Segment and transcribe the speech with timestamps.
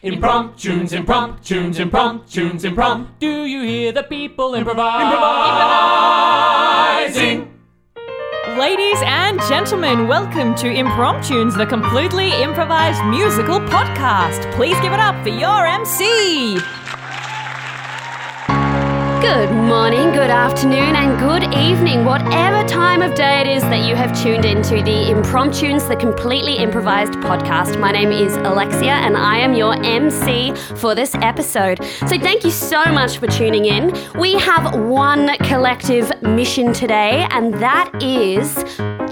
[0.00, 3.08] Impromptunes, impromptunes, impromptunes, impromptu.
[3.18, 5.02] Do you hear the people improvise?
[7.16, 7.52] Improvising.
[8.56, 14.48] Ladies and gentlemen, welcome to Impromptunes, the completely improvised musical podcast.
[14.52, 16.60] Please give it up for your MC.
[19.20, 23.96] Good morning, good afternoon, and good evening, whatever time of day it is that you
[23.96, 27.80] have tuned into the Impromptunes, the completely improvised podcast.
[27.80, 31.84] My name is Alexia, and I am your MC for this episode.
[32.06, 33.92] So, thank you so much for tuning in.
[34.16, 38.64] We have one collective mission today, and that is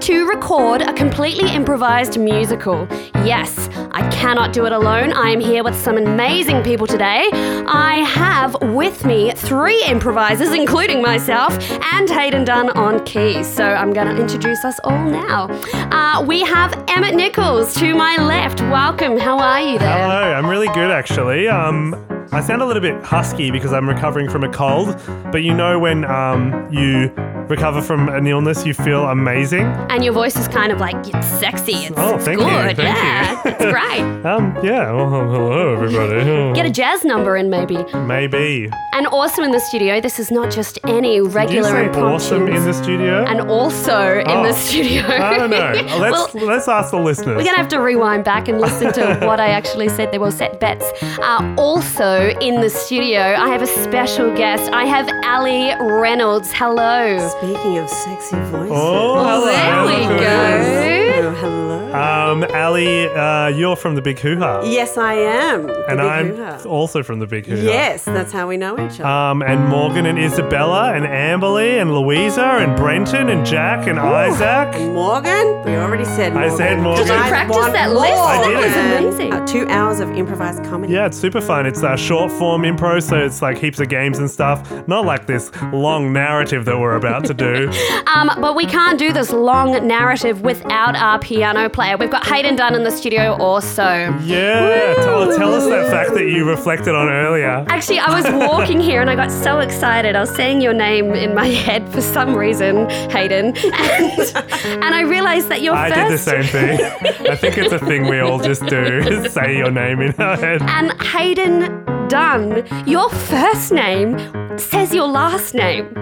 [0.05, 2.87] to record a completely improvised musical.
[3.25, 5.11] Yes, I cannot do it alone.
[5.11, 7.29] I am here with some amazing people today.
[7.33, 11.57] I have with me three improvisers, including myself,
[11.93, 13.47] and Hayden Dunn on keys.
[13.47, 15.47] So I'm going to introduce us all now.
[15.91, 18.61] Uh, we have Emmett Nichols to my left.
[18.61, 19.17] Welcome.
[19.17, 20.03] How are you there?
[20.03, 21.47] Hello, I'm really good actually.
[21.47, 21.95] Um,
[22.31, 24.95] I sound a little bit husky because I'm recovering from a cold,
[25.31, 27.09] but you know when um, you
[27.47, 29.63] recover from an illness, you feel amazing.
[29.89, 31.73] And your voice is kind of like it's sexy.
[31.73, 32.75] It's, Oh, thank you, good.
[32.75, 33.51] thank yeah, you.
[33.51, 34.25] it's great.
[34.25, 34.91] Um, yeah.
[34.91, 36.53] Well, hello everybody.
[36.53, 37.77] Get a jazz number in maybe.
[37.95, 38.69] Maybe.
[38.93, 41.69] And also in the studio, this is not just any regular.
[41.83, 43.23] Did you say awesome in the studio?
[43.25, 44.51] and also in the Oh.
[44.53, 45.03] studio.
[45.07, 45.71] I don't know.
[45.99, 47.37] Let's well, let's ask the listeners.
[47.37, 50.11] we're gonna have to rewind back and listen to what I actually said.
[50.11, 50.85] They were set bets.
[51.19, 54.71] Uh, also in the studio, I have a special guest.
[54.71, 56.51] I have Ali Reynolds.
[56.53, 57.17] Hello.
[57.37, 58.71] Speaking of sexy voices.
[58.73, 59.45] Oh, hello.
[59.45, 61.29] There we go.
[61.29, 61.66] Oh, hello.
[61.97, 65.67] Um, Ali, uh, you're from the Big Hoo Ha, yes, I am.
[65.67, 66.63] the and big I'm hoo-ha.
[66.69, 67.61] also from the Big Hoo Ha.
[67.63, 69.05] Yes, that's how we know each other.
[69.05, 74.75] Um, and Morgan and Isabella and Amberly and Louisa and Brenton and Jack and Isaac.
[74.75, 77.05] And Morgan, we already said I said Morgan.
[77.07, 78.01] Did Did you practice want that more?
[78.01, 78.13] list?
[78.21, 78.57] I did.
[78.57, 79.33] That was amazing.
[79.33, 80.93] Uh, two hours of improvised comedy.
[80.93, 81.65] Yeah, it's super fun.
[81.65, 84.69] It's uh, short form improv, so it's like heaps of games and stuff.
[84.87, 87.71] Not like this long narrative that we're about to do.
[88.17, 91.86] Um, but we can't do this long narrative without our piano player.
[91.95, 93.83] We've got Hayden Dunn in the studio also.
[93.83, 97.65] Yeah, tell, oh, tell us that fact that you reflected on earlier.
[97.69, 100.15] Actually, I was walking here and I got so excited.
[100.15, 104.35] I was saying your name in my head for some reason, Hayden, and,
[104.83, 107.27] and I realized that your I first did the same thing.
[107.29, 110.61] I think it's a thing we all just do, say your name in our head.
[110.63, 114.17] and Hayden Dunn, your first name
[114.57, 115.93] says your last name.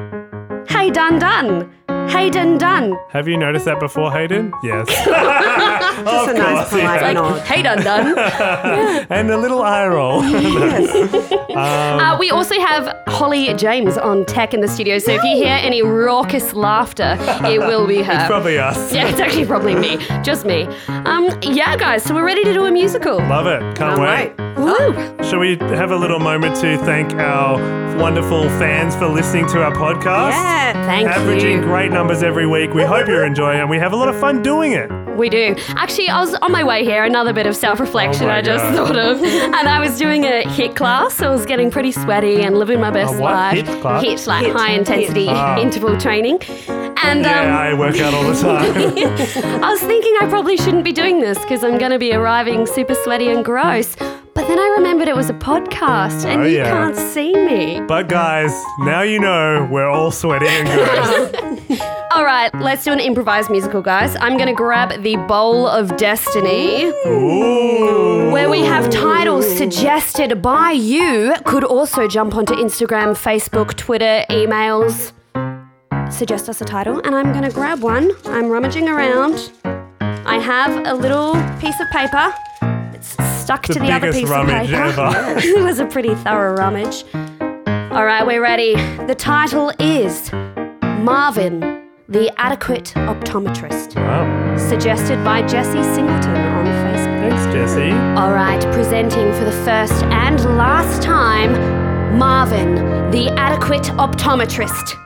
[0.67, 1.72] Hey Dun Dun.
[2.09, 2.97] Hayden Dunn.
[3.09, 4.53] Have you noticed that before, Hayden?
[4.63, 4.88] Yes.
[5.05, 7.11] Just a nice polite yeah.
[7.13, 7.41] nod.
[7.41, 8.17] Hey Dun Dun.
[9.09, 10.21] and a little eye roll.
[11.55, 15.57] Uh, we also have Holly James on tech in the studio, so if you hear
[15.61, 18.11] any raucous laughter, it will be her.
[18.11, 18.91] It's Probably us.
[18.93, 20.63] yeah, it's actually probably me, just me.
[20.89, 23.19] Um, yeah, guys, so we're ready to do a musical.
[23.19, 23.61] Love it.
[23.77, 24.37] Can't All wait.
[24.37, 24.54] right.
[24.57, 24.93] Woo!
[25.23, 27.57] Shall we have a little moment to thank our
[27.97, 30.31] wonderful fans for listening to our podcast?
[30.31, 30.73] Yeah.
[30.85, 31.61] Thank Averaging you.
[31.63, 32.73] great numbers every week.
[32.73, 33.61] We hope you're enjoying it.
[33.61, 34.89] And we have a lot of fun doing it.
[35.17, 35.55] We do.
[35.69, 38.63] Actually, I was on my way here, another bit of self reflection Oh I just
[38.63, 38.75] God.
[38.88, 39.23] thought of.
[39.23, 42.79] And I was doing a HIIT class, so I was getting pretty sweaty and living
[42.79, 43.31] my best A what?
[43.33, 43.66] life.
[43.66, 44.03] HIIT class?
[44.03, 44.53] HIIT, like HIIT.
[44.53, 45.57] high intensity Ah.
[45.59, 46.39] interval training.
[47.03, 49.63] And Yeah, um, I work out all the time.
[49.63, 52.66] I was thinking I probably shouldn't be doing this because I'm going to be arriving
[52.66, 53.95] super sweaty and gross.
[54.35, 56.69] But then I remembered it was a podcast and Oh, you yeah.
[56.69, 57.79] can't see me.
[57.88, 61.79] but guys, now you know we're all sweaty and gross.
[62.16, 64.16] All right, let's do an improvised musical, guys.
[64.22, 66.85] I'm going to grab the Bowl of Destiny.
[67.07, 68.31] Ooh.
[68.31, 71.34] Where we have titles suggested by you.
[71.44, 75.12] Could also jump onto Instagram, Facebook, Twitter, emails.
[76.09, 78.12] Suggest us a title, and I'm gonna grab one.
[78.28, 79.52] I'm rummaging around.
[79.66, 82.34] I have a little piece of paper.
[82.94, 85.38] It's stuck The to the other piece of paper.
[85.38, 87.03] it was a pretty thorough rummage.
[87.13, 88.73] All right, we're ready.
[89.06, 90.31] The title is
[91.00, 91.59] Marvin,
[92.09, 93.95] the Adequate Optometrist.
[93.95, 94.57] Wow.
[94.57, 97.29] Suggested by Jesse Singleton on Facebook.
[97.29, 97.91] Thanks, Jesse.
[98.19, 102.75] All right, presenting for the first and last time, Marvin,
[103.11, 105.04] the adequate optometrist.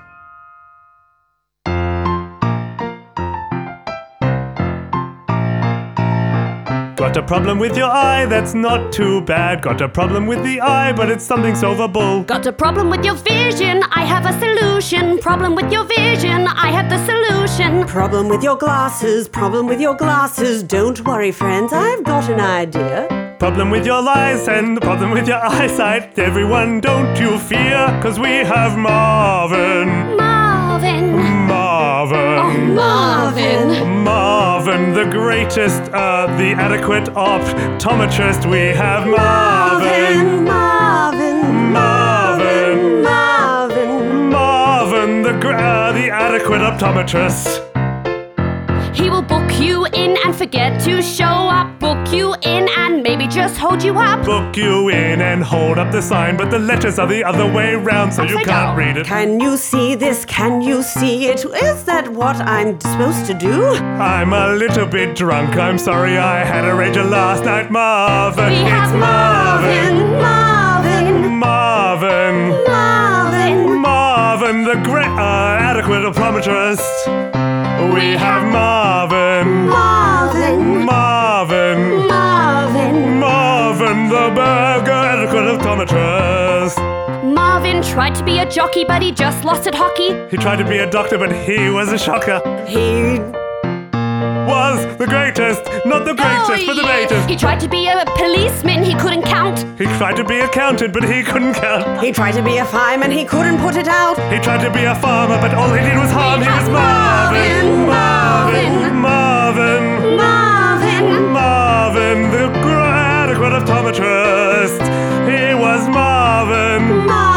[7.10, 9.64] Got a problem with your eye, that's not too bad.
[9.64, 12.22] Got a problem with the eye, but it's something solvable.
[12.22, 13.82] Got a problem with your vision?
[13.90, 15.18] I have a solution.
[15.18, 16.46] Problem with your vision?
[16.46, 17.88] I have the solution.
[17.88, 20.62] Problem with your glasses, problem with your glasses.
[20.62, 23.36] Don't worry, friends, I've got an idea.
[23.40, 26.20] Problem with your lies and the problem with your eyesight.
[26.20, 30.16] Everyone, don't you fear, cause we have Marvin.
[30.16, 31.39] Marvin.
[32.06, 32.76] Marvin.
[32.76, 34.04] Marvin.
[34.06, 34.94] Marvin.
[34.94, 38.50] The greatest, uh, the adequate optometrist.
[38.50, 40.46] We have Marvin.
[40.46, 43.04] Marvin, Marvin.
[43.04, 44.30] Marvin.
[44.30, 47.69] Marvin, the uh, the adequate optometrist.
[49.00, 51.80] He will book you in and forget to show up.
[51.80, 54.26] Book you in and maybe just hold you up.
[54.26, 57.76] Book you in and hold up the sign, but the letters are the other way
[57.76, 58.78] round, so you can't down.
[58.78, 59.06] read it.
[59.06, 60.26] Can you see this?
[60.26, 61.46] Can you see it?
[61.46, 63.64] Is that what I'm supposed to do?
[64.02, 65.56] I'm a little bit drunk.
[65.56, 68.50] I'm sorry I had a rager last night, Marvin.
[68.50, 70.20] We it's have Marvin.
[70.20, 72.66] Marvin, Marvin.
[72.68, 73.80] Marvin.
[73.80, 77.39] Marvin, the great, uh, adequate optometrist.
[77.94, 79.68] We have Marvin.
[79.68, 82.08] Marvin, Marvin.
[82.08, 83.20] Marvin.
[83.20, 86.78] Marvin, the burger adequate optometrist.
[87.34, 90.10] Marvin tried to be a jockey, but he just lost at hockey.
[90.30, 92.40] He tried to be a doctor, but he was a shocker.
[92.68, 93.20] He
[94.50, 97.30] Was the greatest, not the greatest, but the greatest.
[97.30, 99.60] He tried to be a policeman, he couldn't count.
[99.78, 102.04] He tried to be a accountant, but he couldn't count.
[102.04, 103.12] he tried to be a fireman.
[103.12, 104.18] He couldn't put it out.
[104.34, 106.42] He tried to be a farmer, but all he did was harm.
[106.42, 107.88] He was Marvin.
[107.88, 108.96] Marvin.
[108.96, 110.18] Marvin.
[110.18, 112.90] Marvin, Marvin, the gr-
[113.24, 114.82] adequate optometrist.
[115.30, 117.06] He was Marvin.
[117.06, 117.29] Marvin,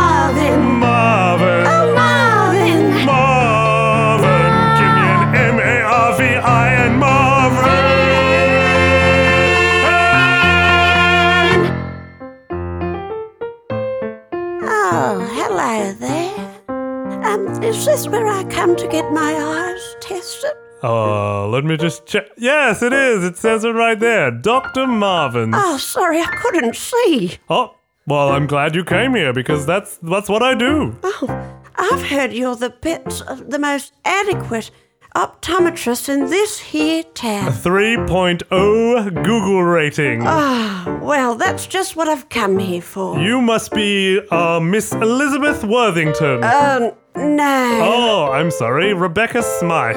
[17.73, 20.53] is this where I come to get my eyes tested?
[20.83, 22.27] Uh, let me just check.
[22.37, 23.25] Yes, it is.
[23.25, 24.31] It says it right there.
[24.31, 24.87] Dr.
[24.87, 25.53] Marvin.
[25.55, 27.39] Oh, sorry, I couldn't see.
[27.49, 27.75] Oh,
[28.07, 30.99] well, I'm glad you came here because that's that's what I do.
[31.03, 34.71] Oh, I've heard you're the best, the most adequate
[35.15, 37.53] optometrist in this here town.
[37.53, 40.23] 3.0 Google rating.
[40.25, 43.19] Ah, well, that's just what I've come here for.
[43.19, 46.43] You must be uh, Miss Elizabeth Worthington.
[46.45, 49.97] Um, no, oh, I'm sorry, Rebecca Smythe.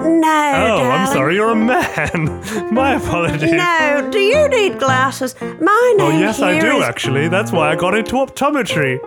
[0.00, 2.42] no, Oh, I'm sorry, you're a man.
[2.72, 3.50] My apologies.
[3.52, 5.34] No, do you need glasses?
[5.40, 7.26] My name Oh, yes, I do is- actually.
[7.28, 9.00] That's why I got into optometry.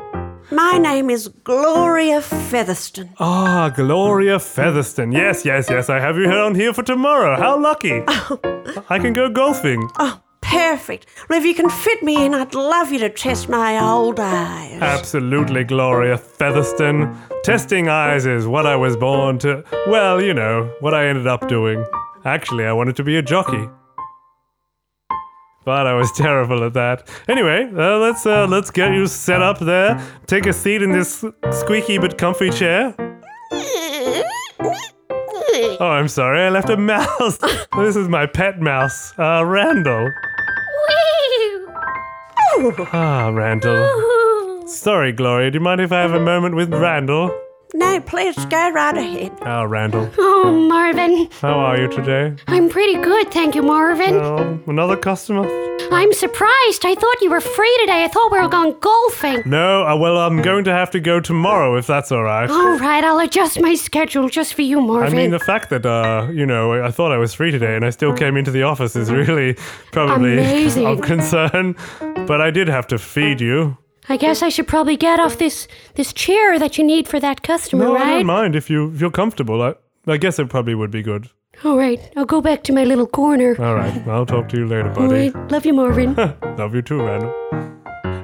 [0.51, 3.12] My name is Gloria Featherstone.
[3.19, 5.12] Ah, Gloria Featherstone.
[5.12, 5.90] Yes, yes, yes.
[5.90, 7.38] I have you on here for tomorrow.
[7.38, 8.01] How lucky.
[8.90, 9.88] I can go golfing.
[10.00, 11.06] Oh, perfect.
[11.30, 14.81] Well, if you can fit me in, I'd love you to test my old eyes.
[14.81, 17.16] Absolutely, Gloria Featherstone.
[17.44, 19.63] Testing eyes is what I was born to.
[19.88, 21.86] Well, you know, what I ended up doing.
[22.25, 23.69] Actually, I wanted to be a jockey.
[25.69, 27.07] But I was terrible at that.
[27.27, 30.01] Anyway, uh, let's uh, let's get you set up there.
[30.25, 32.95] Take a seat in this squeaky but comfy chair.
[35.80, 37.38] Oh, I'm sorry, I left a mouse.
[37.77, 40.10] this is my pet mouse, uh, Randall.
[42.92, 44.68] Ah, Randall.
[44.68, 45.51] Sorry, Gloria.
[45.51, 47.30] Do you mind if I have a moment with Randall?
[47.74, 49.31] No, please go right ahead.
[49.42, 50.10] Oh, Randall.
[50.18, 51.30] Oh, Marvin.
[51.39, 52.36] How are you today?
[52.48, 54.16] I'm pretty good, thank you, Marvin.
[54.16, 55.48] Oh, another customer?
[55.92, 56.86] I'm surprised.
[56.86, 58.04] I thought you were free today.
[58.04, 59.44] I thought we were going golfing.
[59.45, 62.50] No, uh, well, I'm going to have to go tomorrow if that's all right.
[62.50, 65.13] All right, I'll adjust my schedule just for you, Marvin.
[65.13, 67.86] I mean, the fact that, uh, you know, I thought I was free today and
[67.86, 69.54] I still came into the office is really
[69.92, 70.86] probably Amazing.
[70.88, 71.75] of concern.
[72.27, 73.77] But I did have to feed you.
[74.12, 77.42] I guess I should probably get off this this chair that you need for that
[77.44, 79.62] customer, No, I don't mind if you feel comfortable.
[79.62, 79.76] I,
[80.07, 81.30] I guess it probably would be good.
[81.64, 83.56] All right, I'll go back to my little corner.
[83.60, 85.30] All right, I'll talk to you later, All buddy.
[85.30, 86.16] right, love you, Marvin.
[86.57, 87.33] Love you too, Randall.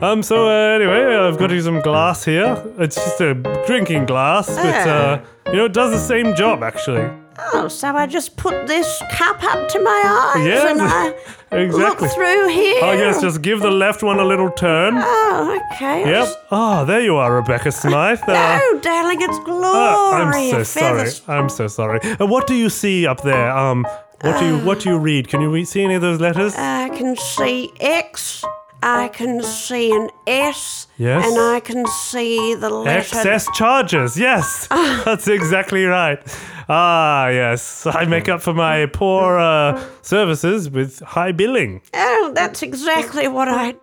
[0.02, 2.62] Um, so uh, anyway, I've got you some glass here.
[2.80, 3.34] It's just a
[3.66, 7.10] drinking glass, but uh, you know, it does the same job actually.
[7.54, 11.08] Oh, so I just put this cup up to my eyes Yes, and I
[11.52, 11.82] exactly.
[12.08, 12.80] look through here.
[12.82, 14.94] Oh yes, just give the left one a little turn.
[14.98, 16.10] Oh, okay.
[16.10, 16.28] Yep.
[16.52, 18.20] Oh, there you are, Rebecca Smythe.
[18.28, 21.10] Uh, Oh, darling, it's Gloria uh, I'm so sorry.
[21.28, 22.00] I'm so sorry.
[22.02, 23.52] Uh, what do you see up there?
[23.52, 23.86] Um,
[24.22, 25.28] what do you what do you read?
[25.28, 26.56] Can you see any of those letters?
[26.56, 28.44] I can see X.
[28.82, 30.88] I can see an S.
[30.98, 31.26] Yes.
[31.26, 33.00] And I can see the letter.
[33.00, 34.18] Excess charges.
[34.18, 36.20] Yes, that's exactly right.
[36.68, 37.86] Ah, yes.
[37.86, 41.82] I make up for my poor uh, services with high billing.
[41.94, 43.76] Oh, that's exactly what I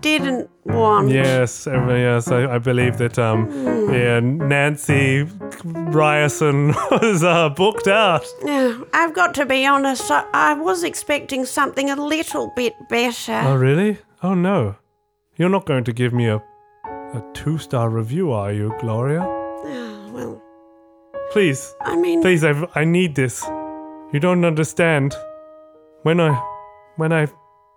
[0.00, 1.10] didn't want.
[1.10, 2.28] Yes, yes.
[2.28, 3.48] I, I believe that um,
[3.92, 5.26] yeah, Nancy
[5.64, 8.24] Ryerson was uh, booked out.
[8.42, 13.40] Now, I've got to be honest, I, I was expecting something a little bit better.
[13.44, 13.98] Oh, really?
[14.22, 14.76] Oh no,
[15.36, 16.42] you're not going to give me a
[17.14, 19.22] a two star review, are you, Gloria?
[21.30, 23.44] Please, I mean, please, I, I need this.
[24.12, 25.14] You don't understand.
[26.02, 26.32] When I,
[26.96, 27.26] when I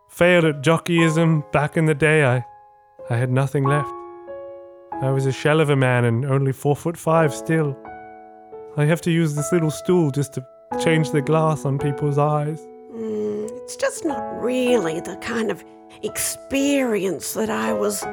[0.09, 2.45] failed at jockeyism back in the day, I,
[3.09, 3.91] I had nothing left.
[5.01, 7.77] I was a shell of a man and only four foot five still.
[8.77, 10.45] I have to use this little stool just to
[10.79, 12.61] change the glass on people's eyes.
[12.93, 15.61] mm, it's just not really the kind of
[16.03, 18.05] experience that I was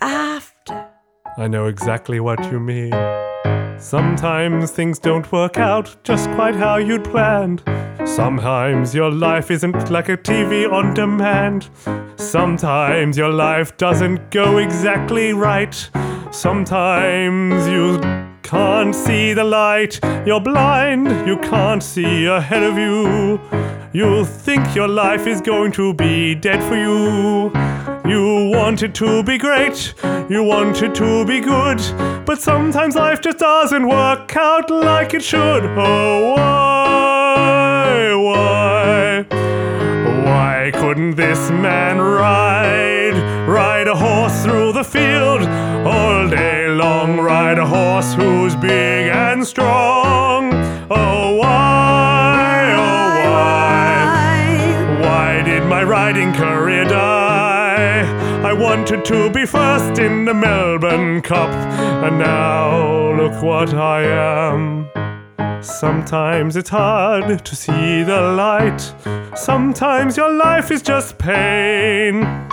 [0.00, 0.88] after.
[1.36, 2.92] I know exactly what you mean.
[3.78, 7.62] Sometimes things don't work out just quite how you'd planned.
[8.04, 11.68] Sometimes your life isn't like a TV on demand.
[12.16, 15.90] Sometimes your life doesn't go exactly right.
[16.30, 18.00] Sometimes you
[18.42, 20.00] can't see the light.
[20.24, 23.40] You're blind, you can't see ahead of you.
[23.92, 27.50] You think your life is going to be dead for you.
[28.08, 29.92] You wanted to be great,
[30.30, 31.80] you wanted to be good,
[32.24, 35.64] but sometimes life just doesn't work out like it should.
[35.64, 39.26] Oh, why, why,
[40.24, 43.16] why couldn't this man ride,
[43.48, 45.42] ride a horse through the field
[45.84, 47.18] all day long?
[47.18, 50.52] Ride a horse who's big and strong.
[50.90, 51.65] Oh, why,
[58.88, 61.50] wanted to be first in the Melbourne Cup,
[62.04, 64.88] and now look what I am.
[65.60, 68.94] Sometimes it's hard to see the light.
[69.34, 72.45] Sometimes your life is just pain.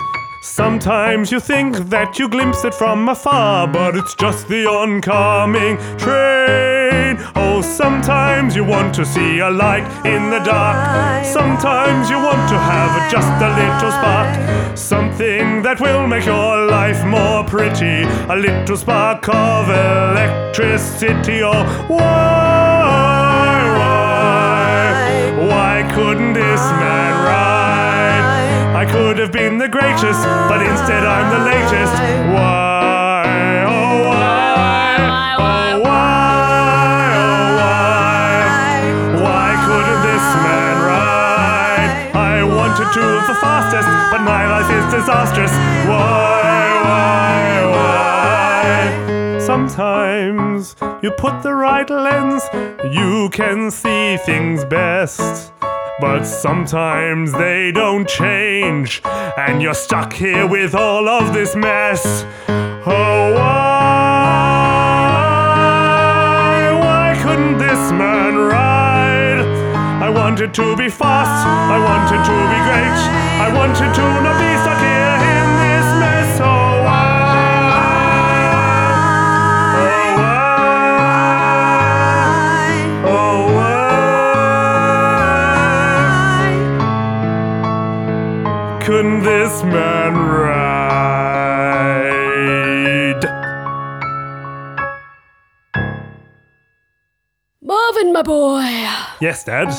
[0.44, 7.16] Sometimes you think that you glimpse it from afar, but it's just the oncoming train.
[7.34, 11.24] Oh, sometimes you want to see a light in the dark.
[11.24, 14.76] Sometimes you want to have just a little spark.
[14.76, 18.02] Something that will make your life more pretty.
[18.28, 21.42] A little spark of electricity.
[21.42, 27.43] Oh, why, why, why couldn't this man ride?
[28.84, 31.94] I could have been the greatest, but instead I'm the latest.
[32.34, 33.64] Why?
[33.66, 34.96] Oh why?
[35.00, 37.00] Oh why?
[37.16, 39.24] Oh why?
[39.24, 41.92] Why couldn't this man ride?
[42.14, 45.52] I wanted to the fastest, but my life is disastrous.
[45.88, 46.68] Why?
[46.84, 47.64] Why?
[47.72, 49.38] Why?
[49.38, 52.42] Sometimes you put the right lens,
[52.92, 55.53] you can see things best.
[56.00, 62.26] But sometimes they don't change, and you're stuck here with all of this mess.
[62.48, 63.44] Oh, why?
[66.80, 69.46] Why couldn't this man ride?
[70.02, 72.98] I wanted to be fast, I wanted to be great,
[73.40, 74.54] I wanted to not be
[88.84, 90.74] Couldn't this man ride?
[97.62, 98.60] Marvin, my boy,
[99.20, 99.70] Yes, Dad.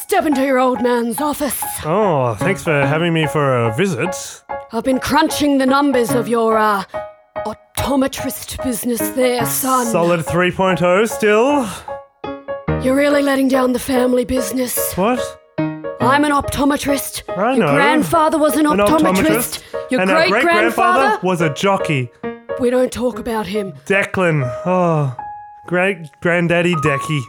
[0.00, 1.62] step into your old man's office.
[1.84, 4.42] Oh, thanks for having me for a visit.
[4.72, 6.84] I've been crunching the numbers of your, uh,
[7.46, 9.86] optometrist business there, son.
[9.86, 11.68] Solid 3.0 still.
[12.82, 14.94] You're really letting down the family business.
[14.96, 15.20] What?
[16.06, 17.22] I'm an optometrist.
[17.36, 17.74] I Your know.
[17.74, 19.62] grandfather was an, An optometrist.
[19.90, 21.18] Your and our great grandfather.
[21.22, 22.10] was a jockey.
[22.60, 23.72] We don't talk about him.
[23.86, 24.44] Declan.
[24.64, 25.16] Oh,
[25.66, 27.20] great granddaddy Decky.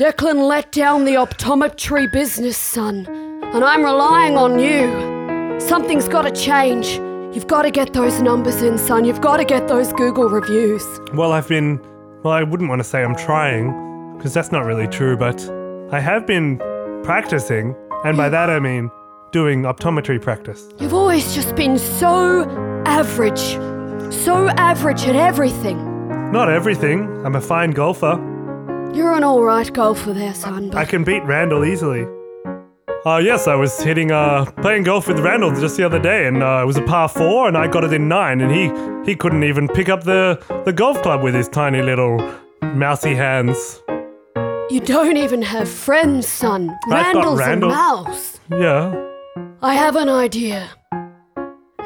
[0.00, 3.06] Declan let down the optometry business, son.
[3.42, 5.60] And I'm relying on you.
[5.60, 6.86] Something's got to change.
[7.34, 9.04] You've got to get those numbers in, son.
[9.04, 10.84] You've got to get those Google reviews.
[11.14, 11.80] Well, I've been.
[12.22, 15.40] Well, I wouldn't want to say I'm trying, because that's not really true, but
[15.92, 16.58] I have been
[17.02, 18.90] practicing, and by that I mean
[19.30, 20.68] doing optometry practice.
[20.78, 22.44] You've always just been so
[22.86, 23.58] average.
[24.12, 25.78] So average at everything.
[26.30, 27.24] Not everything.
[27.24, 28.20] I'm a fine golfer.
[28.94, 32.06] You're an alright golfer there, son, I can beat Randall easily.
[33.04, 36.40] Uh, yes, I was hitting, uh, playing golf with Randall just the other day, and
[36.42, 39.16] uh, it was a par four, and I got it in nine, and he he
[39.16, 42.18] couldn't even pick up the the golf club with his tiny little
[42.62, 43.81] mousy hands.
[44.72, 46.68] You don't even have friends, son.
[46.88, 47.70] got Randall's Randall.
[47.70, 48.40] a mouse.
[48.50, 48.94] Yeah.
[49.62, 50.68] I have an idea.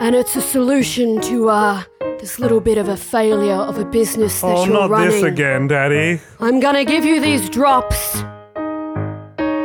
[0.00, 1.82] And it's a solution to, uh,
[2.20, 4.72] this little bit of a failure of a business that Oh, you're running.
[4.72, 5.10] Well, not running.
[5.10, 6.20] this again, Daddy.
[6.40, 8.22] I'm gonna give you these drops,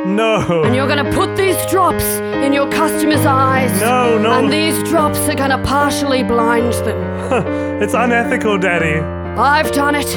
[0.06, 0.62] No.
[0.66, 2.04] and you're gonna put these drops
[2.46, 3.72] in your customers' eyes.
[3.82, 4.32] No, no.
[4.32, 7.00] And these drops are gonna partially blind them.
[7.84, 9.00] it's unethical, Daddy.
[9.40, 10.10] I've done it.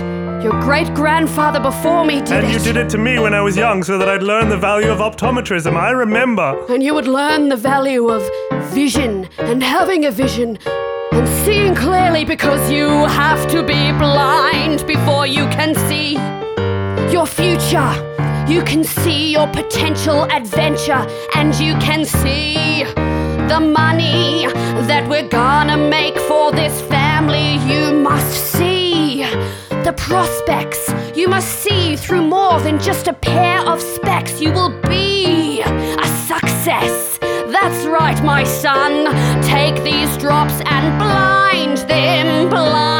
[0.43, 2.53] Your great grandfather before me did And it.
[2.53, 4.91] you did it to me when I was young so that I'd learn the value
[4.91, 5.75] of optometrism.
[5.75, 6.49] I remember.
[6.69, 8.23] and you would learn the value of
[8.75, 10.59] vision and having a vision
[11.13, 12.89] and seeing clearly because you
[13.23, 16.15] have to be blind before you can see
[17.13, 17.93] your future.
[18.47, 21.03] You can see your potential adventure
[21.35, 22.85] and you can see
[23.53, 24.47] the money
[24.91, 26.64] that we're gonna make for this
[30.05, 30.93] prospects.
[31.17, 34.39] You must see through more than just a pair of specs.
[34.39, 37.19] You will be a success.
[37.57, 38.93] That's right, my son.
[39.43, 42.94] Take these drops and blind them, blind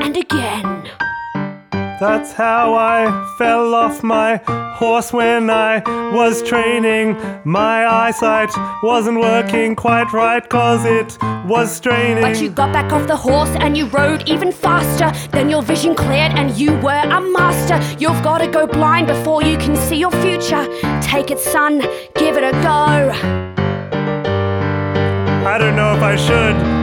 [0.00, 0.90] and again.
[2.00, 5.82] That's how I fell off my horse when I
[6.14, 7.16] was training.
[7.44, 8.50] My eyesight
[8.84, 12.22] wasn't working quite right cause it was straining.
[12.22, 15.10] But you got back off the horse and you rode even faster.
[15.30, 17.80] Then your vision cleared and you were a master.
[17.98, 20.64] You've got to go blind before you can see your future.
[21.02, 21.80] Take it, son,
[22.14, 23.10] give it a go.
[25.44, 26.77] I don't know if I should.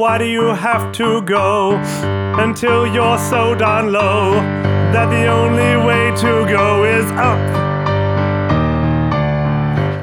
[0.00, 1.72] Why do you have to go
[2.42, 4.32] until you're so darn low
[4.94, 7.38] that the only way to go is up?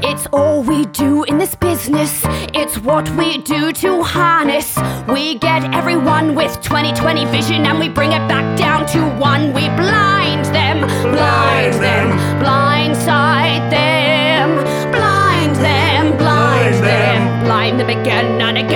[0.04, 2.22] It's all we do in this business.
[2.54, 4.77] It's what we do to harness.
[5.10, 9.48] We get everyone with 2020 vision and we bring it back down to one.
[9.48, 12.07] We blind them, blind them,
[12.40, 14.57] blindside them,
[14.92, 18.67] blind them, blind them, blind them again and again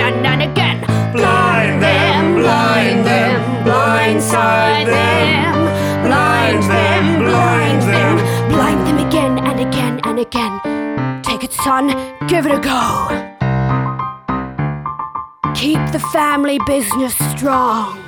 [4.22, 11.22] blindside them, blind them, blind them, blind them again and again and again.
[11.22, 11.88] Take it, son,
[12.28, 13.08] give it a go.
[15.54, 17.98] Keep the family business strong.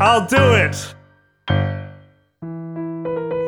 [0.00, 0.94] I'll do it.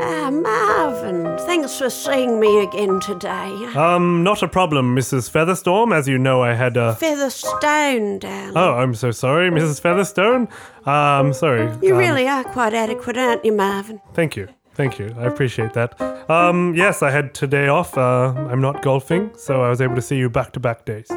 [0.01, 3.51] Ah, Marvin, thanks for seeing me again today.
[3.75, 5.31] Um, not a problem, Mrs.
[5.31, 5.95] Featherstorm.
[5.95, 6.95] As you know, I had a.
[6.97, 8.53] Featherstone, darling.
[8.57, 9.81] Oh, I'm so sorry, Mrs.
[9.81, 10.49] Featherstone.
[10.85, 11.71] Um, sorry.
[11.83, 14.01] you Um, really are quite adequate, aren't you, Marvin?
[14.13, 14.49] Thank you.
[14.75, 15.15] Thank you.
[15.19, 15.99] I appreciate that.
[16.31, 17.97] Um, yes, I had today off.
[17.97, 21.11] Uh, I'm not golfing, so I was able to see you back to back days.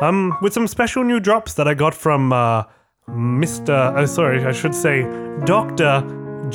[0.00, 2.64] Um, with some special new drops that I got from uh,
[3.10, 3.92] Mr.
[3.96, 5.02] Oh, sorry, I should say
[5.44, 6.02] Dr.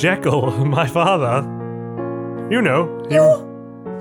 [0.00, 1.42] Jekyll, my father.
[2.50, 3.04] You know.
[3.08, 3.14] he-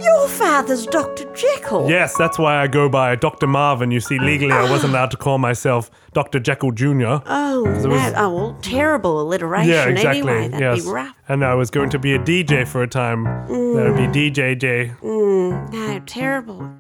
[0.06, 1.26] Your father's Dr.
[1.34, 1.90] Jekyll.
[1.90, 3.48] Yes, that's why I go by Dr.
[3.48, 3.92] Marvin.
[3.92, 6.40] You see, legally I wasn't allowed to call myself Dr.
[6.40, 7.18] Jekyll Jr.
[7.26, 7.86] Oh, was-
[8.16, 10.20] oh, well, terrible alliteration Yeah, exactly.
[10.32, 10.48] anyway.
[10.48, 10.86] That'd yes.
[10.86, 11.16] be rough.
[11.28, 13.26] And I was going to be a DJ for a time.
[13.26, 15.00] That would be DJJ.
[15.02, 16.72] Mm, mm, no, terrible.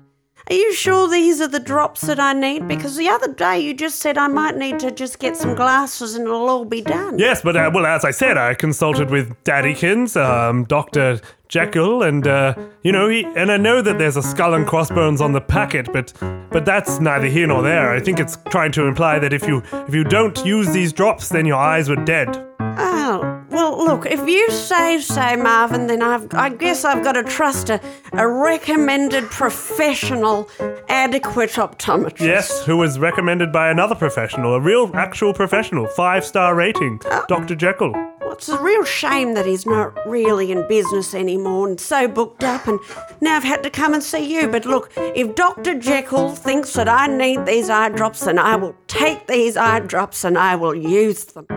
[0.49, 2.67] Are you sure these are the drops that I need?
[2.67, 6.15] Because the other day you just said I might need to just get some glasses
[6.15, 7.19] and it'll all be done.
[7.19, 12.27] Yes, but uh, well, as I said, I consulted with Daddykins, um, Doctor Jekyll, and
[12.27, 15.41] uh, you know, he, and I know that there's a skull and crossbones on the
[15.41, 16.13] packet, but
[16.49, 17.93] but that's neither here nor there.
[17.93, 21.29] I think it's trying to imply that if you if you don't use these drops,
[21.29, 22.43] then your eyes were dead.
[22.59, 27.23] Oh, well, look, if you say so, Marvin, then I've, I guess I've got to
[27.23, 27.81] trust a,
[28.13, 30.49] a recommended professional,
[30.87, 32.19] adequate optometrist.
[32.19, 37.23] Yes, who was recommended by another professional, a real actual professional, five star rating, uh,
[37.27, 37.91] Doctor Jekyll.
[37.93, 42.43] Well, it's a real shame that he's not really in business anymore and so booked
[42.43, 42.79] up, and
[43.21, 44.47] now I've had to come and see you.
[44.47, 45.79] But look, if Dr.
[45.79, 50.23] Jekyll thinks that I need these eye drops, then I will take these eye drops
[50.23, 51.47] and I will use them.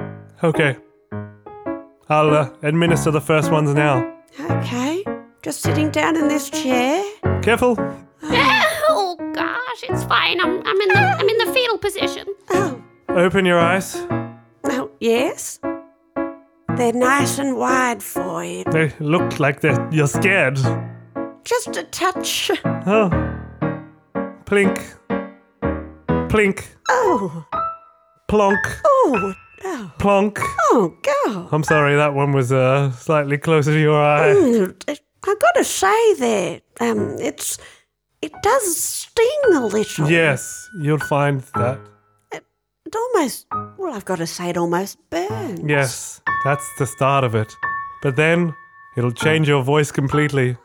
[0.42, 0.76] Okay,
[2.12, 3.96] I'll uh, administer the first ones now.
[4.50, 5.02] Okay,
[5.42, 7.02] just sitting down in this chair.
[7.42, 7.76] Careful.
[8.94, 10.38] Oh gosh, it's fine.
[10.40, 12.26] I'm I'm in the I'm in the fetal position.
[12.50, 13.96] Oh, Open your eyes.
[14.64, 15.58] oh, yes.
[16.76, 18.64] They're nice and wide for you.
[18.70, 20.58] They look like they're, you're scared.
[21.44, 22.50] Just a touch.
[22.86, 23.10] Oh.
[24.44, 24.78] Plink.
[26.28, 26.64] Plink.
[26.90, 27.44] Oh,
[28.28, 28.58] Plonk.
[28.84, 29.34] oh,
[29.98, 30.38] Plonk.
[30.72, 31.48] Oh, God.
[31.52, 34.34] I'm sorry, that one was uh, slightly closer to your eye.
[34.34, 37.58] Mm, I gotta say that um, it's
[38.22, 40.10] it does sting a little.
[40.10, 41.78] Yes, you'll find that.
[42.32, 42.44] It
[42.94, 43.46] almost
[43.78, 45.60] well, I've got to say it almost burns.
[45.64, 47.52] Yes, that's the start of it.
[48.02, 48.54] But then
[48.96, 50.56] it'll change your voice completely.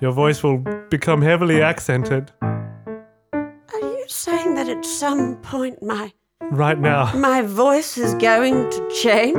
[0.00, 0.58] Your voice will
[0.90, 2.30] become heavily accented.
[2.42, 6.12] Are you saying that at some point my
[6.50, 7.12] Right now.
[7.16, 9.36] my voice is going to change?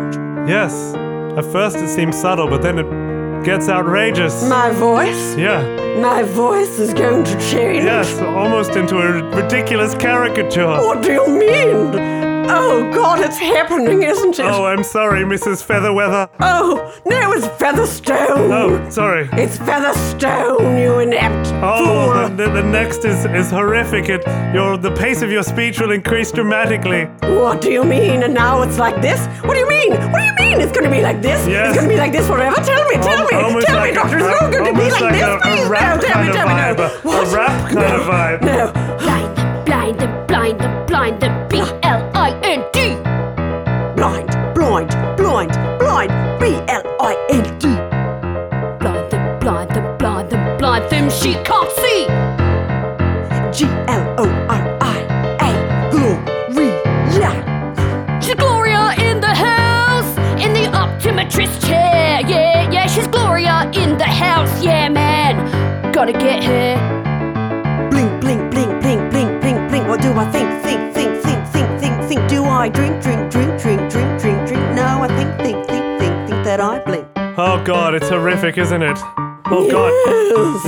[0.48, 0.94] Yes.
[1.38, 4.48] At first it seems subtle, but then it gets outrageous.
[4.48, 5.36] My voice?
[5.38, 5.62] Yeah.
[6.02, 7.84] My voice is going to change.
[7.84, 10.68] Yes, almost into a ridiculous caricature.
[10.68, 12.29] What do you mean?
[12.52, 14.46] Oh God, it's happening, isn't it?
[14.46, 15.64] Oh, I'm sorry, Mrs.
[15.66, 16.30] Featherweather.
[16.40, 18.52] Oh, no, it's Featherstone.
[18.52, 19.30] Oh, sorry.
[19.34, 22.30] It's Featherstone, you inept Oh, fool.
[22.36, 24.10] the, the, the next is, is horrific.
[24.10, 27.06] It, your, the pace of your speech will increase dramatically.
[27.22, 28.24] What do you mean?
[28.24, 29.20] And now it's like this?
[29.46, 29.92] What do you mean?
[29.92, 30.62] What do you mean?
[30.62, 31.46] It's going to be like this?
[31.48, 31.70] Yes.
[31.70, 32.56] It's going to be like this forever?
[32.56, 34.18] Tell me, tell Al- me, tell like me, a- Doctor.
[34.18, 35.68] It's not going to be like, like this, a- a please.
[35.70, 36.84] rap no, tell me, tell me, no.
[36.84, 37.34] a- a What?
[37.36, 38.42] rap kind no, of vibe.
[38.42, 38.98] No.
[39.00, 41.39] Blind them, blind them, blind them, blind them.
[44.70, 46.40] Blind, blind, blind, blind.
[46.40, 47.66] B L I N D.
[48.78, 51.10] Blind them, blind them, blind them, blind them.
[51.10, 52.06] She can't see.
[53.52, 55.00] G L O R I
[55.42, 55.90] A.
[55.90, 57.32] Gloria.
[58.22, 62.22] She's Gloria in the house, in the optometrist chair.
[62.28, 64.64] Yeah, yeah, she's Gloria in the house.
[64.64, 65.92] Yeah, man.
[65.92, 67.90] Gotta get her.
[67.90, 69.88] Blink, blink, blink, blink, blink, blink, blink.
[69.88, 70.49] What do I think,
[76.60, 77.08] that I blink.
[77.38, 78.98] Oh god, it's horrific, isn't it?
[79.52, 79.92] Oh god.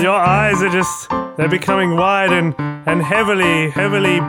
[0.01, 2.55] Your eyes are just they're becoming wide and
[2.87, 4.19] and heavily, heavily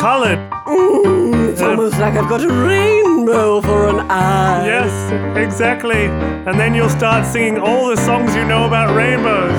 [0.00, 0.38] colored.
[0.66, 4.64] Mm, it's uh, almost like I've got a rainbow for an eye.
[4.66, 4.92] Yes,
[5.36, 6.06] exactly.
[6.46, 9.54] And then you'll start singing all the songs you know about rainbows.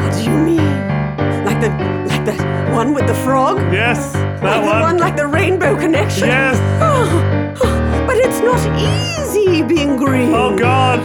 [0.00, 0.74] What do you mean?
[1.44, 1.70] Like the
[2.10, 3.58] like that one with the frog?
[3.72, 4.98] Yes, that like the one one.
[4.98, 6.28] like the rainbow connection?
[6.28, 6.58] Yes.
[6.82, 7.33] Oh,
[8.44, 10.32] not easy being green.
[10.34, 11.00] Oh god.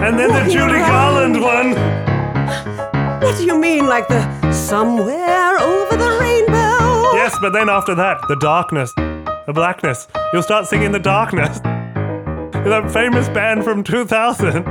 [0.00, 0.88] And then the Walking Judy around.
[0.88, 3.20] Garland one.
[3.20, 7.12] What do you mean, like the somewhere over the rainbow?
[7.12, 10.08] Yes, but then after that, the darkness, the blackness.
[10.32, 11.60] You'll start singing the darkness.
[11.60, 14.64] That famous band from 2000.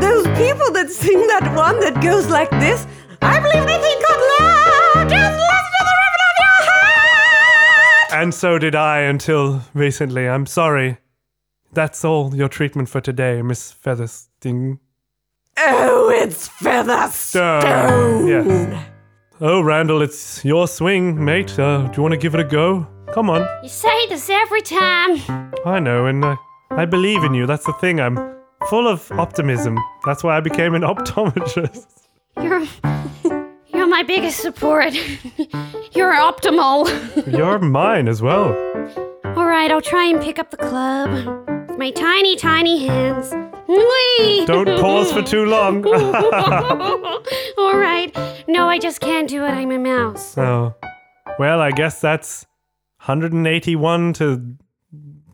[0.00, 2.86] Those people that sing that one that goes like this.
[3.20, 5.08] I believe nothing could love.
[5.08, 8.12] Just listen to the rhythm of your heart.
[8.22, 10.28] And so did I until recently.
[10.28, 10.98] I'm sorry.
[11.72, 14.78] That's all your treatment for today, Miss Featherstone.
[15.58, 18.26] Oh, it's Featherstone.
[18.26, 18.86] Yes.
[19.40, 21.58] Oh, Randall, it's your swing, mate.
[21.58, 22.86] Uh, do you want to give it a go?
[23.12, 23.46] Come on.
[23.62, 25.18] You say this every time.
[25.64, 26.36] I know, and I,
[26.70, 27.46] I believe in you.
[27.46, 28.00] That's the thing.
[28.00, 28.16] I'm
[28.68, 29.78] full of optimism.
[30.04, 31.86] That's why I became an optometrist.
[32.40, 32.64] You're
[33.74, 34.94] you're my biggest support.
[35.94, 36.86] you're optimal.
[37.36, 38.48] You're mine as well.
[39.36, 43.32] All right, I'll try and pick up the club with my tiny, tiny hands.
[43.68, 44.44] Whee!
[44.46, 45.84] Don't pause for too long.
[47.58, 48.10] All right.
[48.48, 49.50] No, I just can't do it.
[49.50, 50.36] I'm a mouse.
[50.36, 50.74] oh.
[51.38, 52.44] Well, I guess that's
[53.06, 54.56] 181 to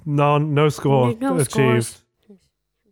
[0.06, 1.50] no no score No- no achieved.
[1.50, 2.02] scores.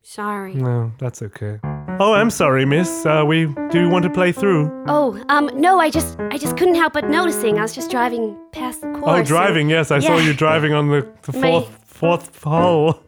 [0.02, 0.54] Sorry.
[0.54, 1.58] No, that's okay.
[1.98, 3.04] Oh, I'm sorry, miss.
[3.06, 4.70] Uh, we do want to play through.
[4.86, 7.58] Oh, um, no, I just, I just couldn't help but noticing.
[7.58, 9.04] I was just driving past the course.
[9.06, 9.68] Oh, and- driving.
[9.70, 10.24] Yes, I saw Yeah.
[10.26, 13.00] you driving on the, the My- fourth fourth hole.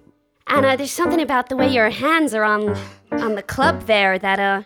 [0.49, 2.77] And uh, there's something about the way your hands are on,
[3.13, 4.63] on the club there that uh,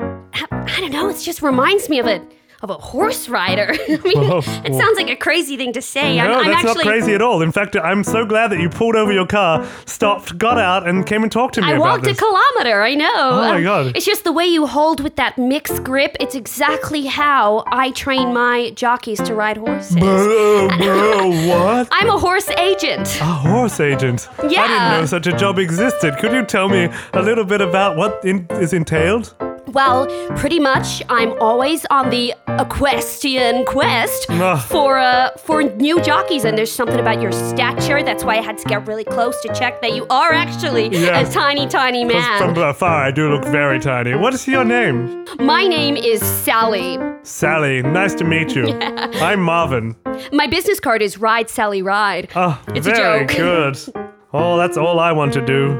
[0.00, 1.08] I, I don't know.
[1.10, 2.26] It just reminds me of a,
[2.62, 3.68] of a horse rider.
[3.88, 4.38] I mean, Whoa.
[4.38, 6.18] it sounds like a crazy thing to say.
[6.18, 6.84] I'm, no, I'm that's actually.
[6.84, 7.42] not crazy at all.
[7.42, 11.06] In fact, I'm so glad that you pulled over your car, stopped, got out, and
[11.06, 12.16] came and talked to me I walked this.
[12.16, 13.12] a kilometer, I know.
[13.14, 13.96] Oh my Um, God.
[13.96, 16.16] It's just the way you hold with that mixed grip.
[16.20, 19.96] It's exactly how I train my jockeys to ride horses.
[19.96, 21.88] Bro, bro, what?
[21.90, 23.06] I'm a horse agent.
[23.20, 24.28] A horse agent.
[24.48, 24.62] Yeah.
[24.62, 26.16] I didn't know such a job existed.
[26.18, 29.34] Could you tell me a little bit about what in- is entailed?
[29.76, 30.06] Well,
[30.38, 34.26] pretty much, I'm always on the equestrian quest
[34.70, 38.02] for uh for new jockeys, and there's something about your stature.
[38.02, 41.20] That's why I had to get really close to check that you are actually Yeah.
[41.20, 42.38] a tiny, tiny man.
[42.38, 44.14] From afar, I do look very tiny.
[44.14, 45.26] What is your name?
[45.38, 46.98] My name is Sally.
[47.22, 47.82] Sally.
[47.82, 48.66] Nice to meet you.
[49.28, 49.94] I'm Marvin.
[50.32, 52.30] My business card is Ride Sally Ride.
[52.34, 53.36] Oh, It's a very joke.
[53.36, 53.76] good.
[54.32, 55.72] Oh, that's all I want to do.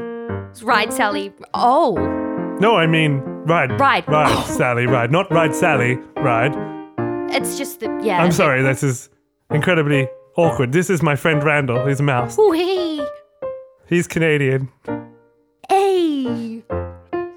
[0.63, 1.31] Ride Sally.
[1.53, 1.95] Oh,
[2.59, 3.79] No, I mean ride.
[3.79, 4.07] Ride.
[4.07, 5.11] Ride, Sally, ride.
[5.11, 6.53] Not ride Sally, ride.
[7.31, 8.21] it's just the yeah.
[8.21, 9.09] I'm sorry, this is
[9.51, 10.71] incredibly awkward.
[10.71, 12.37] This is my friend Randall, he's a mouse.
[12.37, 13.05] Ooh, hey.
[13.87, 14.69] He's Canadian.
[15.69, 16.63] Hey.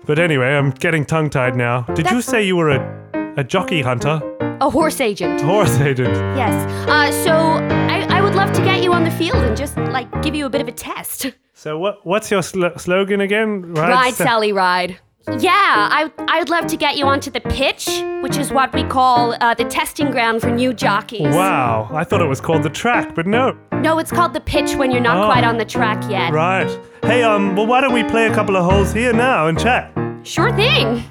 [0.05, 1.83] But anyway, I'm getting tongue tied now.
[1.95, 4.21] Did you say you were a, a jockey hunter?
[4.61, 5.41] A horse agent.
[5.41, 6.15] Horse agent.
[6.37, 6.53] Yes.
[6.89, 10.11] Uh, so I, I would love to get you on the field and just like
[10.23, 11.27] give you a bit of a test.
[11.55, 12.05] So what?
[12.05, 13.75] What's your sl- slogan again?
[13.75, 14.99] Ride, Sa- Sally, ride.
[15.39, 17.89] Yeah, I I'd love to get you onto the pitch,
[18.23, 21.35] which is what we call uh, the testing ground for new jockeys.
[21.35, 23.57] Wow, I thought it was called the track, but no.
[23.73, 25.27] No, it's called the pitch when you're not Oh.
[25.27, 26.33] quite on the track yet.
[26.33, 26.71] Right.
[27.03, 29.93] Hey, um, well, why don't we play a couple of holes here now and chat?
[30.23, 31.03] Sure thing.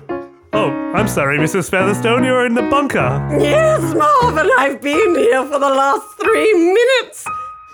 [0.53, 1.69] Oh, I'm sorry, Mrs.
[1.69, 3.27] Featherstone, you're in the bunker.
[3.39, 7.25] Yes, Marvin, I've been here for the last three minutes.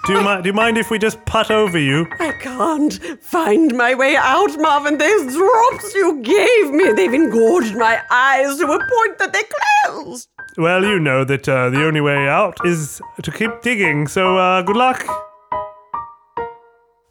[0.06, 2.06] Do you, mi- do you mind if we just putt over you?
[2.20, 5.00] I can't find my way out, Marvin.
[5.00, 9.50] Those drops you gave me, they've engorged my eyes to a point that they're
[9.88, 10.30] closed.
[10.58, 14.62] Well, you know that uh, the only way out is to keep digging, so uh,
[14.62, 15.04] good luck.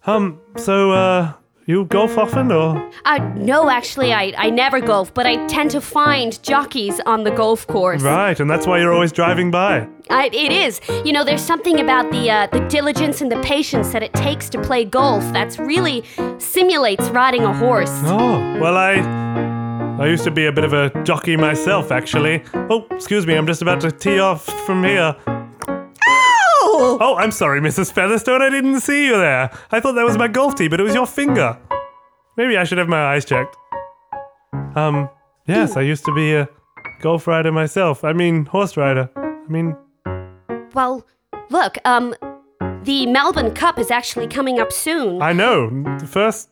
[0.07, 1.33] Um, so, uh,
[1.67, 2.91] you golf often, or?
[3.05, 7.31] Uh, no, actually, I, I never golf, but I tend to find jockeys on the
[7.31, 8.03] golf course.
[8.03, 9.89] Right, and that's why you're always driving by.
[10.11, 10.81] I, it is.
[11.05, 14.51] You know, there's something about the uh, the diligence and the patience that it takes
[14.51, 16.05] to play golf that's really
[16.39, 17.93] simulates riding a horse.
[18.05, 19.25] Oh, well, I.
[19.95, 22.43] I used to be a bit of a jockey myself, actually.
[22.53, 25.15] Oh, excuse me, I'm just about to tee off from here.
[26.77, 27.93] Oh, Oh, I'm sorry, Mrs.
[27.93, 29.51] Featherstone, I didn't see you there.
[29.71, 31.59] I thought that was my golf tee, but it was your finger.
[32.37, 33.57] Maybe I should have my eyes checked.
[34.77, 35.09] Um,
[35.47, 36.49] yes, I used to be a
[37.01, 38.03] golf rider myself.
[38.05, 39.09] I mean, horse rider.
[39.17, 39.77] I mean,
[40.75, 41.07] Well,
[41.51, 42.15] look, um,
[42.83, 45.71] the Melbourne Cup is actually coming up soon, I know.
[45.99, 46.51] The first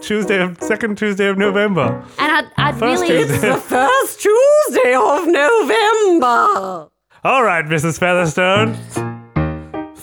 [0.00, 2.04] Tuesday of, second Tuesday of November.
[2.18, 3.24] and I'd, I'd First really.
[3.26, 3.48] Tuesday.
[3.50, 6.88] the first Tuesday of November.
[7.24, 7.98] All right, Mrs.
[7.98, 8.76] Featherstone.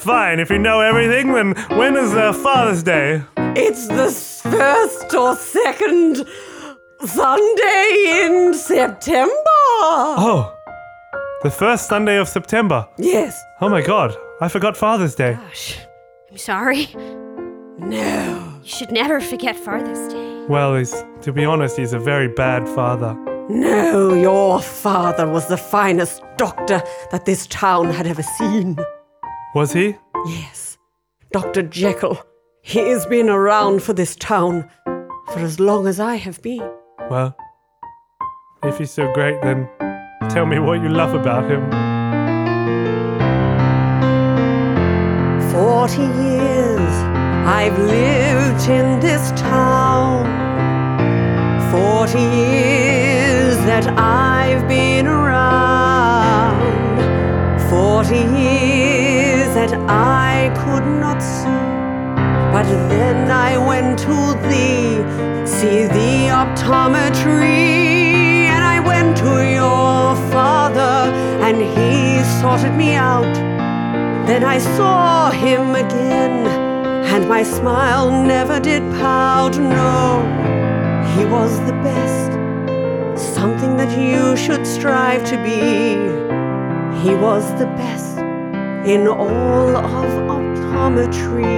[0.06, 3.24] Fine, if you know everything, then when is uh, Father's Day?
[3.38, 6.24] It's the first or second
[7.04, 9.34] Sunday in September.
[9.80, 10.56] Oh,
[11.41, 12.88] the first Sunday of September.
[13.00, 13.41] Yes.
[13.62, 15.34] Oh my god, I forgot Father's Day.
[15.34, 15.80] Gosh,
[16.30, 16.88] I'm sorry.
[17.80, 18.60] No.
[18.62, 20.46] You should never forget Father's Day.
[20.48, 23.15] Well, he's, to be honest, he's a very bad father.
[23.50, 28.78] No, your father was the finest doctor that this town had ever seen.
[29.56, 29.96] Was he?
[30.26, 30.78] Yes,
[31.32, 31.63] Dr.
[31.63, 32.22] Jekyll.
[32.62, 36.70] He has been around for this town for as long as I have been.
[37.10, 37.34] Well,
[38.63, 39.70] if he's so great, then
[40.30, 41.63] tell me what you love about him.
[45.54, 46.94] Forty years
[47.48, 50.26] I've lived in this town.
[51.72, 55.75] Forty years that I've been around.
[57.96, 61.64] Forty years that I could not see.
[62.52, 64.18] But then I went to
[64.50, 68.50] the, see the optometry.
[68.52, 71.10] And I went to your father
[71.46, 73.34] and he sorted me out.
[74.28, 76.48] Then I saw him again,
[77.14, 79.58] and my smile never did pout.
[79.58, 80.22] No,
[81.16, 82.34] he was the best,
[83.36, 86.35] something that you should strive to be.
[87.06, 88.18] He was the best
[88.89, 91.56] in all of optometry.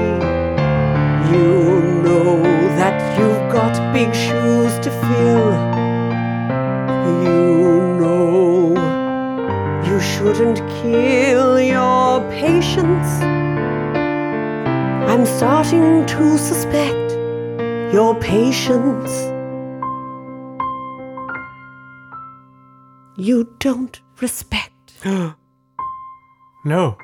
[1.31, 2.41] You know
[2.75, 5.53] that you've got big shoes to fill.
[7.23, 8.73] You know
[9.88, 13.10] you shouldn't kill your patients.
[15.10, 17.13] I'm starting to suspect
[17.93, 19.13] your patience.
[23.15, 24.76] You don't respect.
[26.65, 26.97] No.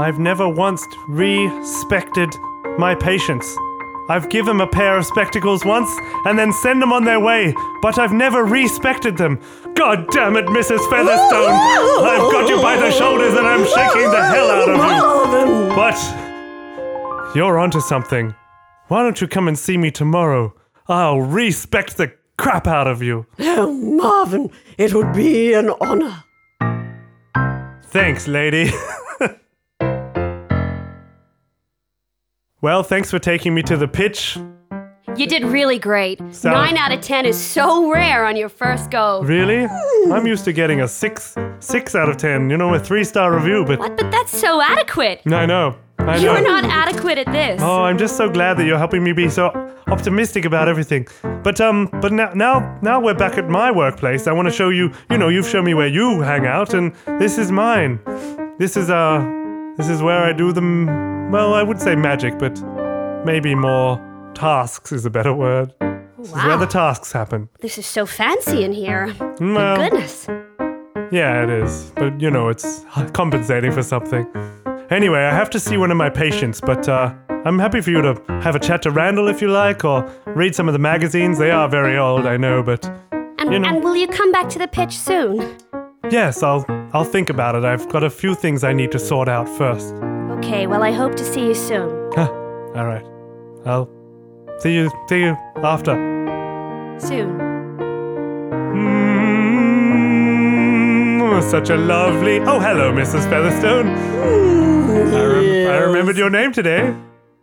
[0.00, 2.30] I've never once respected
[2.78, 3.54] my patients.
[4.08, 5.90] I've given them a pair of spectacles once
[6.24, 9.40] and then send them on their way, but I've never respected them.
[9.74, 10.88] God damn it, Mrs.
[10.88, 11.52] Featherstone!
[11.52, 15.74] I've got you by the shoulders and I'm shaking the hell out of you.
[15.76, 18.34] But you're onto something.
[18.88, 20.54] Why don't you come and see me tomorrow?
[20.88, 23.26] I'll respect the crap out of you.
[23.38, 26.24] Oh, Marvin, it would be an honor.
[27.84, 28.70] Thanks, lady.
[32.60, 34.38] well, thanks for taking me to the pitch.
[35.16, 36.20] You did really great.
[36.34, 39.20] So- Nine out of ten is so rare on your first go.
[39.22, 39.66] Really?
[40.10, 42.48] I'm used to getting a six, six out of ten.
[42.48, 43.64] You know, a three-star review.
[43.66, 43.96] But What?
[43.98, 45.20] But that's so adequate.
[45.26, 45.76] I know,
[46.08, 46.16] I.
[46.18, 47.60] You're not adequate at this.
[47.62, 49.46] Oh, I'm just so glad that you're helping me be so
[49.86, 51.06] optimistic about everything.
[51.42, 54.26] But um, but now now now we're back at my workplace.
[54.26, 54.92] I want to show you.
[55.10, 58.00] You know, you've shown me where you hang out, and this is mine.
[58.58, 59.18] This is uh,
[59.76, 60.60] this is where I do the.
[60.60, 62.60] m- Well, I would say magic, but
[63.24, 63.98] maybe more
[64.34, 65.72] tasks is a better word.
[66.18, 67.48] This is where the tasks happen.
[67.60, 69.14] This is so fancy in here.
[69.40, 70.26] Well, Goodness.
[71.10, 71.90] yeah, it is.
[71.96, 74.26] But you know, it's compensating for something.
[74.92, 77.14] Anyway, I have to see one of my patients, but uh,
[77.46, 80.54] I'm happy for you to have a chat to Randall if you like, or read
[80.54, 81.38] some of the magazines.
[81.38, 82.84] They are very old, I know, but
[83.38, 85.56] And, you know- and will you come back to the pitch soon?
[86.10, 87.64] yes, I'll I'll think about it.
[87.64, 89.94] I've got a few things I need to sort out first.
[90.36, 91.88] Okay, well, I hope to see you soon.
[92.14, 92.28] Huh.
[92.76, 93.06] All right.
[93.64, 93.88] I'll
[94.58, 95.94] see you see you after.
[96.98, 97.38] Soon.
[101.32, 102.40] Mm, such a lovely.
[102.40, 103.26] Oh, hello, Mrs.
[103.30, 103.88] Featherstone.
[105.06, 106.94] I, rem- I remembered your name today.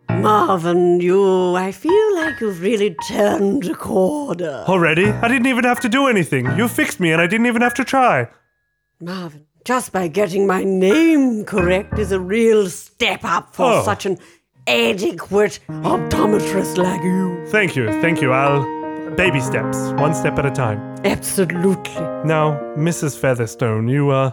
[0.08, 4.64] Marvin, you, I feel like you've really turned a corner.
[4.68, 5.06] Already?
[5.06, 6.46] I didn't even have to do anything.
[6.56, 8.28] You fixed me and I didn't even have to try.
[9.00, 13.82] Marvin, just by getting my name correct is a real step up for Oh.
[13.84, 14.18] such an
[14.66, 17.44] adequate optometrist like you.
[17.46, 18.32] Thank you, thank you.
[18.32, 18.80] I'll.
[19.16, 20.78] Baby steps, one step at a time.
[21.04, 21.92] Absolutely.
[22.24, 23.18] Now, Mrs.
[23.18, 24.30] Featherstone, you, uh,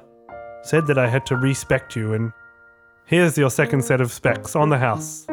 [0.63, 2.31] said that I had to respect you, and
[3.07, 5.25] here's your second set of specs on the house.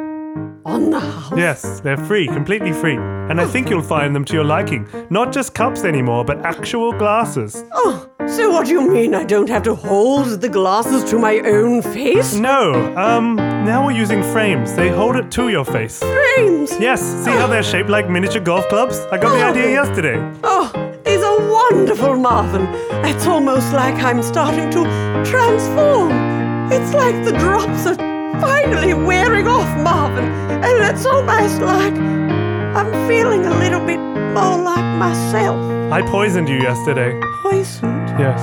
[0.64, 1.32] On the house.
[1.36, 2.96] Yes, they're free, completely free.
[2.96, 4.88] And I think you'll find them to your liking.
[5.10, 7.64] Not just cups anymore, but actual glasses.
[7.72, 11.40] Oh, so what do you mean I don't have to hold the glasses to my
[11.40, 12.34] own face?
[12.34, 14.74] No, um, now we're using frames.
[14.74, 15.98] They hold it to your face.
[16.00, 16.72] Frames.
[16.80, 18.98] Yes, see how they're shaped like miniature golf clubs?
[19.12, 20.16] I got the idea yesterday.
[20.42, 20.70] Oh,
[21.04, 22.66] these are wonderful, Marvin.
[23.04, 24.84] It's almost like I'm starting to
[25.24, 26.33] transform.
[26.72, 27.96] It's like the drops are
[28.40, 30.24] finally wearing off, Marvin.
[30.24, 35.56] And it's almost like I'm feeling a little bit more like myself.
[35.92, 37.20] I poisoned you yesterday.
[37.42, 38.08] Poisoned.
[38.18, 38.40] Yes,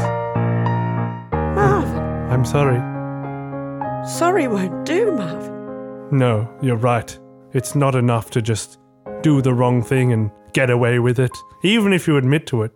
[1.55, 1.99] Marvin.
[2.31, 2.79] I'm sorry.
[4.07, 6.17] Sorry won't do, Marvin.
[6.17, 7.17] No, you're right.
[7.53, 8.79] It's not enough to just
[9.21, 11.31] do the wrong thing and get away with it,
[11.63, 12.71] even if you admit to it.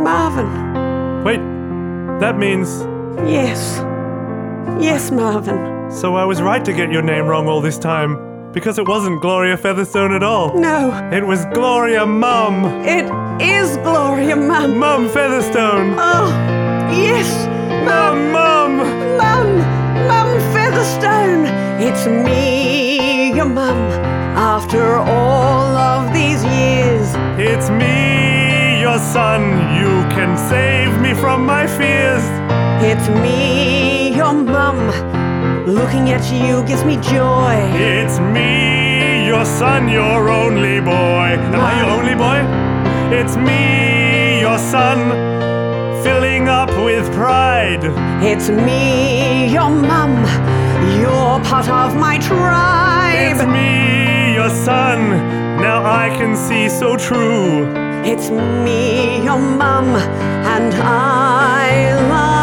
[0.03, 1.41] Marvin, Wait,
[2.21, 2.69] that means.
[3.31, 3.81] yes.
[4.81, 5.91] Yes, Marvin.
[5.91, 8.17] So I was right to get your name wrong all this time
[8.53, 10.59] because it wasn't Gloria Featherstone at all.
[10.59, 12.65] No, It was Gloria Mum.
[12.85, 13.07] it
[13.43, 14.79] is Gloria, Mum.
[14.79, 15.95] Mum Featherstone.
[15.99, 16.29] Oh,
[16.91, 17.29] yes,
[17.87, 18.77] Mum, Mum.
[19.17, 19.49] Mum,
[20.09, 21.47] Mum Featherstone.
[21.81, 23.77] It's me, your mum.
[24.37, 29.43] After all of these years, It's me, your son.
[29.79, 32.25] You can save me from my fears.
[32.83, 33.96] it's me,
[34.27, 34.79] your mum.
[35.67, 37.55] Looking at you gives me joy.
[37.75, 41.29] It's me, your son, your only boy.
[41.55, 42.41] Am I your only boy?
[43.19, 44.99] It's me, your son,
[46.03, 47.85] filling up with pride.
[48.33, 50.15] It's me, your mum.
[51.01, 53.31] You're part of my tribe.
[53.31, 54.99] It's me, your son.
[55.67, 57.73] Now I can see so true.
[58.05, 59.89] It's me, your mum,
[60.55, 62.36] and I love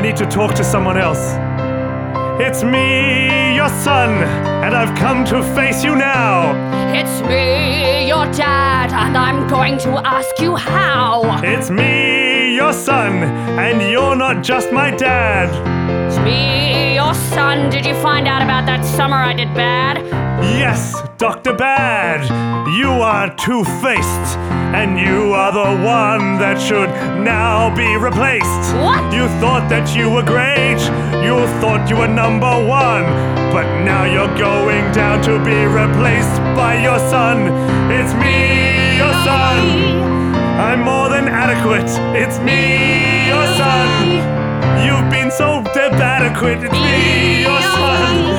[0.00, 1.36] I need to talk to someone else.
[2.40, 4.22] It's me, your son,
[4.64, 6.54] and I've come to face you now.
[6.94, 11.42] It's me, your dad, and I'm going to ask you how.
[11.44, 13.24] It's me, your son,
[13.58, 15.50] and you're not just my dad.
[16.06, 17.68] It's me, your son.
[17.68, 19.98] Did you find out about that summer I did bad?
[20.42, 21.52] Yes, Dr.
[21.52, 22.24] Bad,
[22.78, 24.38] you are two faced,
[24.74, 26.90] and you are the one that should
[27.22, 28.74] now be replaced.
[28.76, 29.12] What?
[29.12, 30.80] You thought that you were great,
[31.26, 33.04] you thought you were number one,
[33.50, 37.50] but now you're going down to be replaced by your son.
[37.90, 40.10] It's me, your son.
[40.60, 41.90] I'm more than adequate.
[42.14, 44.22] It's me, your son.
[44.86, 45.60] You've been so
[46.00, 46.62] adequate.
[46.62, 48.36] It's me, your son.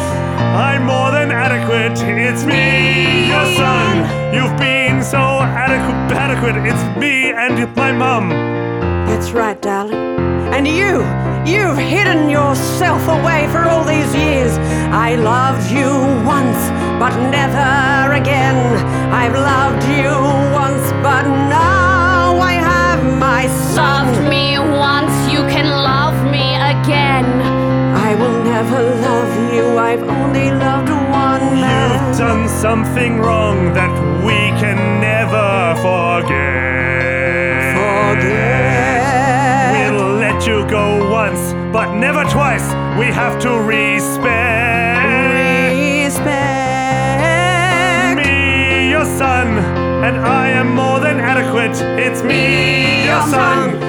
[0.56, 2.00] I'm more than adequate.
[2.02, 3.01] It's me,
[6.22, 6.56] adequate.
[6.56, 6.72] Adequate.
[6.72, 8.30] It's me and my mum.
[9.08, 9.96] That's right, darling.
[10.56, 11.02] And you,
[11.52, 14.54] you've hidden yourself away for all these years.
[14.92, 15.90] I loved you
[16.26, 16.62] once,
[17.02, 18.60] but never again.
[19.12, 20.12] I've loved you
[20.54, 24.06] once, but now I have my son.
[24.06, 27.26] Loved me once, you can love me again.
[28.08, 29.66] I will never love you.
[29.78, 32.10] I've only loved one man.
[32.10, 33.92] You've done something wrong that
[34.26, 35.01] we can
[35.32, 37.76] never forget.
[38.20, 39.12] Forget.
[39.94, 42.68] We'll let you go once, but never twice.
[43.00, 44.20] We have to respect.
[46.04, 46.52] Respect.
[48.18, 49.48] me, your son,
[50.04, 51.80] and I am more than adequate.
[51.98, 53.80] It's me, your son.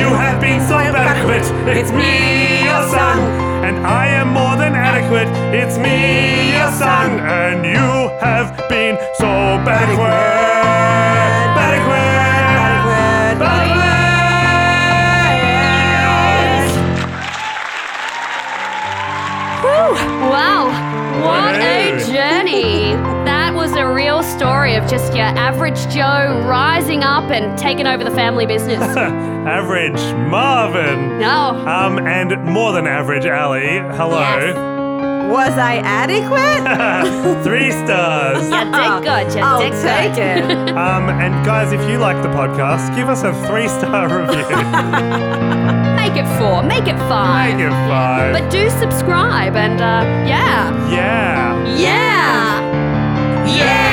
[0.00, 1.46] You have been so adequate.
[1.76, 3.18] It's me, your son,
[3.64, 5.28] and I am more than adequate.
[5.54, 10.37] It's me, your son, and you have been so adequate.
[24.78, 28.80] Of just your average Joe rising up and taking over the family business.
[28.96, 30.00] Average
[30.30, 31.18] Marvin.
[31.18, 31.66] No.
[31.66, 33.78] Um, and more than average Ali.
[33.96, 34.20] Hello.
[34.20, 34.56] Yes.
[35.32, 37.42] Was I adequate?
[37.44, 38.44] Three stars.
[38.44, 40.50] You did good, you I'll did take good.
[40.50, 40.68] it.
[40.78, 44.46] Um, and guys, if you like the podcast, give us a three star review.
[45.96, 47.56] Make it four, make it five.
[47.56, 48.32] Make it five.
[48.32, 50.90] But do subscribe and uh, yeah.
[50.90, 51.76] yeah.
[51.76, 53.46] Yeah.
[53.56, 53.87] Yeah.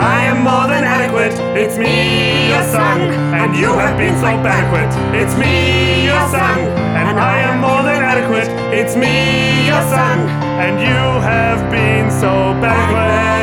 [0.00, 1.34] I am more than adequate.
[1.54, 3.00] It's me, your son,
[3.40, 4.92] and you have been so adequate.
[5.14, 6.58] It's me, your son,
[6.96, 8.48] and I am more than adequate.
[8.72, 10.18] It's me, your son,
[10.64, 12.30] and you have been so
[12.64, 13.39] adequate.